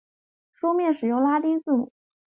[0.53, 1.91] 书面使用拉丁字母。